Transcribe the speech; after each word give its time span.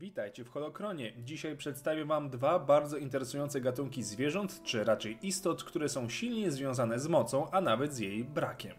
Witajcie 0.00 0.44
w 0.44 0.48
Holokronie. 0.48 1.12
Dzisiaj 1.24 1.56
przedstawię 1.56 2.04
Wam 2.04 2.30
dwa 2.30 2.58
bardzo 2.58 2.96
interesujące 2.96 3.60
gatunki 3.60 4.02
zwierząt, 4.02 4.62
czy 4.62 4.84
raczej 4.84 5.18
istot, 5.22 5.64
które 5.64 5.88
są 5.88 6.08
silnie 6.08 6.50
związane 6.50 7.00
z 7.00 7.08
mocą, 7.08 7.50
a 7.50 7.60
nawet 7.60 7.94
z 7.94 7.98
jej 7.98 8.24
brakiem. 8.24 8.74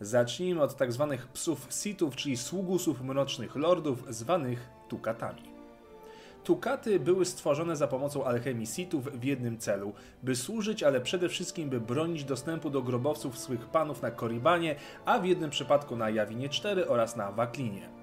Zacznijmy 0.00 0.62
od 0.62 0.74
tzw. 0.74 1.06
Tak 1.10 1.28
psów 1.28 1.68
sitów, 1.70 2.16
czyli 2.16 2.36
sługusów 2.36 3.00
mrocznych 3.02 3.56
lordów, 3.56 4.04
zwanych 4.08 4.68
tukatami. 4.88 5.42
Tukaty 6.44 7.00
były 7.00 7.24
stworzone 7.24 7.76
za 7.76 7.88
pomocą 7.88 8.24
alchemii 8.24 8.66
sitów 8.66 9.20
w 9.20 9.24
jednym 9.24 9.58
celu, 9.58 9.92
by 10.22 10.36
służyć, 10.36 10.82
ale 10.82 11.00
przede 11.00 11.28
wszystkim 11.28 11.70
by 11.70 11.80
bronić 11.80 12.24
dostępu 12.24 12.70
do 12.70 12.82
grobowców 12.82 13.38
swych 13.38 13.66
panów 13.66 14.02
na 14.02 14.10
Koribanie, 14.10 14.76
a 15.04 15.18
w 15.18 15.24
jednym 15.24 15.50
przypadku 15.50 15.96
na 15.96 16.10
Jawinie 16.10 16.48
4 16.48 16.88
oraz 16.88 17.16
na 17.16 17.32
Waklinie. 17.32 17.99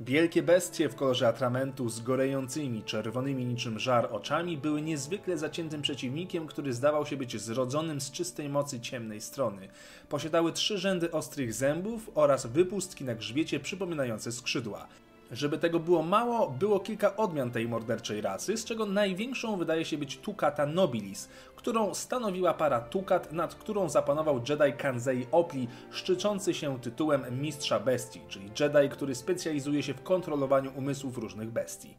Wielkie 0.00 0.42
bestie 0.42 0.88
w 0.88 0.94
kolorze 0.94 1.28
atramentu 1.28 1.88
z 1.88 2.00
gorejącymi, 2.00 2.82
czerwonymi 2.82 3.44
niczym 3.44 3.78
żar 3.78 4.08
oczami 4.12 4.58
były 4.58 4.82
niezwykle 4.82 5.38
zaciętym 5.38 5.82
przeciwnikiem, 5.82 6.46
który 6.46 6.72
zdawał 6.72 7.06
się 7.06 7.16
być 7.16 7.40
zrodzonym 7.40 8.00
z 8.00 8.10
czystej 8.10 8.48
mocy 8.48 8.80
ciemnej 8.80 9.20
strony. 9.20 9.68
Posiadały 10.08 10.52
trzy 10.52 10.78
rzędy 10.78 11.12
ostrych 11.12 11.54
zębów 11.54 12.10
oraz 12.14 12.46
wypustki 12.46 13.04
na 13.04 13.14
grzbiecie 13.14 13.60
przypominające 13.60 14.32
skrzydła. 14.32 14.88
Żeby 15.32 15.58
tego 15.58 15.80
było 15.80 16.02
mało, 16.02 16.50
było 16.50 16.80
kilka 16.80 17.16
odmian 17.16 17.50
tej 17.50 17.68
morderczej 17.68 18.20
rasy, 18.20 18.56
z 18.56 18.64
czego 18.64 18.86
największą 18.86 19.56
wydaje 19.56 19.84
się 19.84 19.98
być 19.98 20.18
Tukata 20.18 20.66
nobilis, 20.66 21.28
którą 21.56 21.94
stanowiła 21.94 22.54
para 22.54 22.80
Tukat, 22.80 23.32
nad 23.32 23.54
którą 23.54 23.88
zapanował 23.88 24.40
Jedi 24.48 24.72
Kanzei 24.78 25.26
Opli, 25.32 25.68
szczyczący 25.90 26.54
się 26.54 26.80
tytułem 26.80 27.40
Mistrza 27.40 27.80
Bestii, 27.80 28.20
czyli 28.28 28.50
Jedi, 28.60 28.88
który 28.90 29.14
specjalizuje 29.14 29.82
się 29.82 29.94
w 29.94 30.02
kontrolowaniu 30.02 30.72
umysłów 30.76 31.18
różnych 31.18 31.50
bestii. 31.50 31.94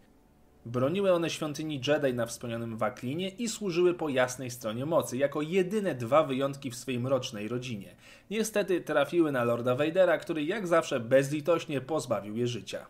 Broniły 0.65 1.13
one 1.13 1.29
świątyni 1.29 1.81
Jedi 1.87 2.13
na 2.13 2.25
wspomnianym 2.25 2.77
Waklinie 2.77 3.29
i 3.29 3.47
służyły 3.47 3.93
po 3.93 4.09
jasnej 4.09 4.51
stronie 4.51 4.85
mocy, 4.85 5.17
jako 5.17 5.41
jedyne 5.41 5.95
dwa 5.95 6.23
wyjątki 6.23 6.71
w 6.71 6.75
swojej 6.75 6.99
mrocznej 6.99 7.47
rodzinie. 7.47 7.95
Niestety 8.29 8.81
trafiły 8.81 9.31
na 9.31 9.43
Lorda 9.43 9.75
Vadera, 9.75 10.17
który 10.17 10.43
jak 10.43 10.67
zawsze 10.67 10.99
bezlitośnie 10.99 11.81
pozbawił 11.81 12.37
je 12.37 12.47
życia. 12.47 12.85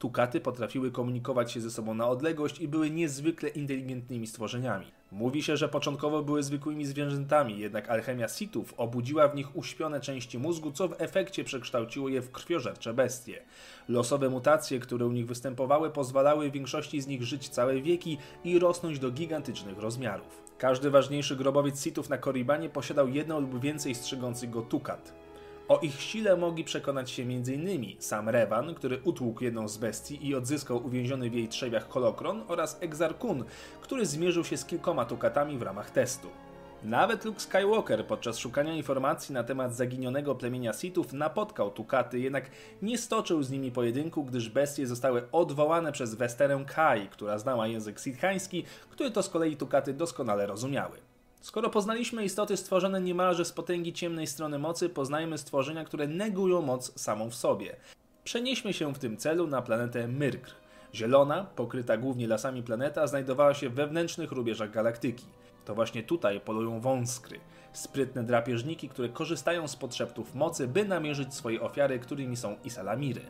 Tukaty 0.00 0.40
potrafiły 0.40 0.90
komunikować 0.90 1.52
się 1.52 1.60
ze 1.60 1.70
sobą 1.70 1.94
na 1.94 2.08
odległość 2.08 2.60
i 2.60 2.68
były 2.68 2.90
niezwykle 2.90 3.48
inteligentnymi 3.48 4.26
stworzeniami. 4.26 4.86
Mówi 5.12 5.42
się, 5.42 5.56
że 5.56 5.68
początkowo 5.68 6.22
były 6.22 6.42
zwykłymi 6.42 6.86
zwierzętami, 6.86 7.58
jednak 7.58 7.90
alchemia 7.90 8.28
sitów 8.28 8.74
obudziła 8.76 9.28
w 9.28 9.34
nich 9.34 9.56
uśpione 9.56 10.00
części 10.00 10.38
mózgu, 10.38 10.72
co 10.72 10.88
w 10.88 10.94
efekcie 10.98 11.44
przekształciło 11.44 12.08
je 12.08 12.20
w 12.20 12.30
krwiożercze 12.30 12.94
bestie. 12.94 13.42
Losowe 13.88 14.28
mutacje, 14.28 14.78
które 14.78 15.06
u 15.06 15.12
nich 15.12 15.26
występowały, 15.26 15.90
pozwalały 15.90 16.50
większości 16.50 17.00
z 17.00 17.06
nich 17.06 17.22
żyć 17.22 17.48
całe 17.48 17.80
wieki 17.80 18.18
i 18.44 18.58
rosnąć 18.58 18.98
do 18.98 19.10
gigantycznych 19.10 19.78
rozmiarów. 19.78 20.42
Każdy 20.58 20.90
ważniejszy 20.90 21.36
grobowiec 21.36 21.84
sitów 21.84 22.08
na 22.08 22.18
Koribanie 22.18 22.68
posiadał 22.68 23.08
jedną 23.08 23.40
lub 23.40 23.60
więcej 23.60 23.94
strzegących 23.94 24.50
go 24.50 24.62
tukat. 24.62 25.29
O 25.70 25.78
ich 25.78 26.00
sile 26.00 26.36
mogli 26.36 26.64
przekonać 26.64 27.10
się 27.10 27.22
m.in. 27.22 27.96
sam 27.98 28.28
Revan, 28.28 28.74
który 28.74 29.00
utłukł 29.04 29.44
jedną 29.44 29.68
z 29.68 29.76
bestii 29.76 30.26
i 30.26 30.34
odzyskał 30.34 30.86
uwięziony 30.86 31.30
w 31.30 31.34
jej 31.34 31.48
trzewiach 31.48 31.88
holokron, 31.88 32.42
oraz 32.48 32.80
Exar-Kun, 32.80 33.44
który 33.80 34.06
zmierzył 34.06 34.44
się 34.44 34.56
z 34.56 34.64
kilkoma 34.64 35.04
tukatami 35.04 35.58
w 35.58 35.62
ramach 35.62 35.90
testu. 35.90 36.28
Nawet 36.82 37.24
Luke 37.24 37.40
Skywalker 37.40 38.06
podczas 38.06 38.38
szukania 38.38 38.74
informacji 38.74 39.32
na 39.32 39.44
temat 39.44 39.74
zaginionego 39.74 40.34
plemienia 40.34 40.72
Sithów 40.72 41.12
napotkał 41.12 41.70
Tukaty, 41.70 42.20
jednak 42.20 42.50
nie 42.82 42.98
stoczył 42.98 43.42
z 43.42 43.50
nimi 43.50 43.70
pojedynku, 43.72 44.24
gdyż 44.24 44.48
bestie 44.48 44.86
zostały 44.86 45.30
odwołane 45.32 45.92
przez 45.92 46.14
Westerę 46.14 46.64
Kai, 46.66 47.08
która 47.08 47.38
znała 47.38 47.66
język 47.66 48.00
sithański, 48.00 48.64
który 48.90 49.10
to 49.10 49.22
z 49.22 49.28
kolei 49.28 49.56
Tukaty 49.56 49.94
doskonale 49.94 50.46
rozumiały. 50.46 51.09
Skoro 51.40 51.70
poznaliśmy 51.70 52.24
istoty 52.24 52.56
stworzone 52.56 53.00
niemalże 53.00 53.44
z 53.44 53.52
potęgi 53.52 53.92
ciemnej 53.92 54.26
strony 54.26 54.58
mocy, 54.58 54.88
poznajmy 54.88 55.38
stworzenia, 55.38 55.84
które 55.84 56.08
negują 56.08 56.62
moc 56.62 57.00
samą 57.00 57.30
w 57.30 57.34
sobie. 57.34 57.76
Przenieśmy 58.24 58.72
się 58.72 58.94
w 58.94 58.98
tym 58.98 59.16
celu 59.16 59.46
na 59.46 59.62
planetę 59.62 60.08
Myrkr. 60.08 60.54
Zielona, 60.94 61.46
pokryta 61.56 61.96
głównie 61.96 62.26
lasami 62.26 62.62
planeta, 62.62 63.06
znajdowała 63.06 63.54
się 63.54 63.68
w 63.68 63.74
wewnętrznych 63.74 64.32
rubieżach 64.32 64.70
galaktyki. 64.70 65.24
To 65.70 65.74
właśnie 65.74 66.02
tutaj 66.02 66.40
polują 66.40 66.80
wąskry, 66.80 67.40
sprytne 67.72 68.24
drapieżniki, 68.24 68.88
które 68.88 69.08
korzystają 69.08 69.68
z 69.68 69.76
podszeptów 69.76 70.34
mocy, 70.34 70.68
by 70.68 70.84
namierzyć 70.84 71.34
swoje 71.34 71.60
ofiary, 71.60 71.98
którymi 71.98 72.36
są 72.36 72.56
Isalamiry. 72.64 73.20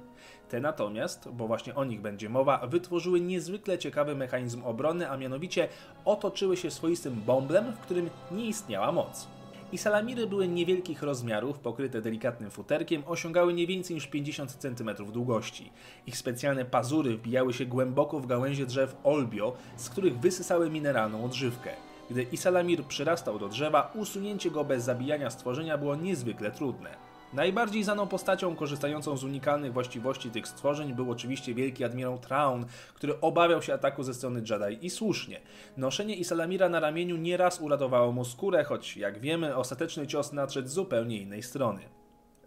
Te 0.48 0.60
natomiast, 0.60 1.28
bo 1.32 1.46
właśnie 1.46 1.74
o 1.74 1.84
nich 1.84 2.00
będzie 2.00 2.28
mowa, 2.28 2.66
wytworzyły 2.66 3.20
niezwykle 3.20 3.78
ciekawy 3.78 4.14
mechanizm 4.14 4.64
obrony, 4.64 5.10
a 5.10 5.16
mianowicie 5.16 5.68
otoczyły 6.04 6.56
się 6.56 6.70
swoistym 6.70 7.14
bąblem, 7.14 7.72
w 7.72 7.78
którym 7.78 8.10
nie 8.30 8.46
istniała 8.46 8.92
moc. 8.92 9.28
I 9.72 9.78
salamiry 9.78 10.26
były 10.26 10.48
niewielkich 10.48 11.02
rozmiarów, 11.02 11.58
pokryte 11.58 12.02
delikatnym 12.02 12.50
futerkiem, 12.50 13.02
osiągały 13.06 13.54
nie 13.54 13.66
więcej 13.66 13.94
niż 13.94 14.06
50 14.06 14.52
cm 14.52 15.12
długości. 15.12 15.72
Ich 16.06 16.16
specjalne 16.16 16.64
pazury 16.64 17.16
wbijały 17.16 17.52
się 17.52 17.66
głęboko 17.66 18.20
w 18.20 18.26
gałęzie 18.26 18.66
drzew 18.66 18.96
olbio, 19.04 19.56
z 19.76 19.88
których 19.90 20.18
wysysały 20.18 20.70
mineralną 20.70 21.24
odżywkę. 21.24 21.89
Gdy 22.10 22.22
Isalamir 22.22 22.84
przyrastał 22.84 23.38
do 23.38 23.48
drzewa, 23.48 23.92
usunięcie 23.94 24.50
go 24.50 24.64
bez 24.64 24.84
zabijania 24.84 25.30
stworzenia 25.30 25.78
było 25.78 25.96
niezwykle 25.96 26.50
trudne. 26.50 26.90
Najbardziej 27.32 27.84
znaną 27.84 28.06
postacią 28.06 28.56
korzystającą 28.56 29.16
z 29.16 29.24
unikalnych 29.24 29.72
właściwości 29.72 30.30
tych 30.30 30.48
stworzeń 30.48 30.94
był 30.94 31.10
oczywiście 31.10 31.54
wielki 31.54 31.84
admirał 31.84 32.18
Traun, 32.18 32.66
który 32.94 33.20
obawiał 33.20 33.62
się 33.62 33.74
ataku 33.74 34.02
ze 34.02 34.14
strony 34.14 34.42
Jedi 34.50 34.86
i 34.86 34.90
słusznie. 34.90 35.40
Noszenie 35.76 36.16
Isalamira 36.16 36.68
na 36.68 36.80
ramieniu 36.80 37.16
nieraz 37.16 37.60
uratowało 37.60 38.12
mu 38.12 38.24
skórę, 38.24 38.64
choć 38.64 38.96
jak 38.96 39.18
wiemy 39.18 39.56
ostateczny 39.56 40.06
cios 40.06 40.32
nadszedł 40.32 40.68
z 40.68 40.72
zupełnie 40.72 41.18
innej 41.18 41.42
strony. 41.42 41.80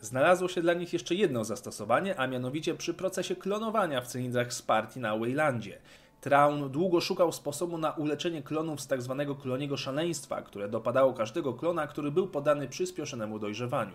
Znalazło 0.01 0.47
się 0.47 0.61
dla 0.61 0.73
nich 0.73 0.93
jeszcze 0.93 1.15
jedno 1.15 1.43
zastosowanie, 1.43 2.19
a 2.19 2.27
mianowicie 2.27 2.75
przy 2.75 2.93
procesie 2.93 3.35
klonowania 3.35 4.01
w 4.01 4.07
cylindrach 4.07 4.53
Sparti 4.53 4.99
na 4.99 5.17
Waylandzie. 5.17 5.77
Traun 6.23 6.69
długo 6.69 7.01
szukał 7.01 7.31
sposobu 7.31 7.77
na 7.77 7.91
uleczenie 7.91 8.43
klonów 8.43 8.81
z 8.81 8.87
tzw. 8.87 9.25
Tak 9.27 9.41
kloniego 9.41 9.77
szaleństwa, 9.77 10.41
które 10.41 10.69
dopadało 10.69 11.13
każdego 11.13 11.53
klona, 11.53 11.87
który 11.87 12.11
był 12.11 12.27
podany 12.27 12.67
przyspieszonemu 12.67 13.39
dojrzewaniu. 13.39 13.93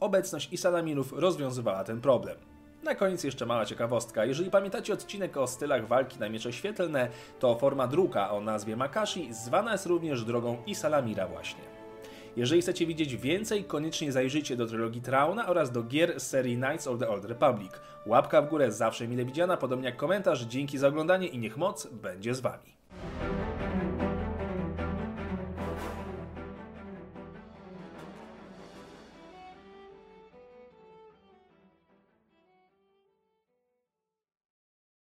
Obecność 0.00 0.52
Isalamirów 0.52 1.12
rozwiązywała 1.12 1.84
ten 1.84 2.00
problem. 2.00 2.36
Na 2.82 2.94
koniec 2.94 3.24
jeszcze 3.24 3.46
mała 3.46 3.66
ciekawostka. 3.66 4.24
Jeżeli 4.24 4.50
pamiętacie 4.50 4.92
odcinek 4.92 5.36
o 5.36 5.46
stylach 5.46 5.86
walki 5.86 6.18
na 6.18 6.28
miecze 6.28 6.52
świetlne, 6.52 7.08
to 7.38 7.54
forma 7.54 7.86
druka 7.86 8.30
o 8.30 8.40
nazwie 8.40 8.76
Makashi 8.76 9.34
zwana 9.34 9.72
jest 9.72 9.86
również 9.86 10.24
drogą 10.24 10.62
Isalamira 10.66 11.28
właśnie. 11.28 11.81
Jeżeli 12.36 12.60
chcecie 12.60 12.86
widzieć 12.86 13.16
więcej, 13.16 13.64
koniecznie 13.64 14.12
zajrzyjcie 14.12 14.56
do 14.56 14.66
trylogii 14.66 15.02
Trauna 15.02 15.48
oraz 15.48 15.72
do 15.72 15.82
gier 15.82 16.20
z 16.20 16.26
serii 16.26 16.56
Knights 16.56 16.86
of 16.86 16.98
the 16.98 17.08
Old 17.08 17.24
Republic. 17.24 17.72
Łapka 18.06 18.42
w 18.42 18.48
górę 18.48 18.72
zawsze 18.72 19.08
mile 19.08 19.24
widziana, 19.24 19.56
podobnie 19.56 19.86
jak 19.86 19.96
komentarz. 19.96 20.44
Dzięki 20.44 20.78
za 20.78 20.88
oglądanie 20.88 21.26
i 21.26 21.38
niech 21.38 21.56
moc 21.56 21.86
będzie 21.86 22.34
z 22.34 22.40
wami. 22.40 22.81